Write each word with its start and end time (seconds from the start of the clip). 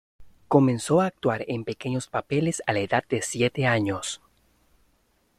Comenzó 0.47 0.99
a 0.99 1.05
actuar 1.05 1.43
en 1.47 1.63
pequeños 1.63 2.07
papeles 2.07 2.63
a 2.65 2.73
la 2.73 2.79
edad 2.79 3.03
de 3.07 3.21
siete 3.21 3.67
años. 3.67 4.19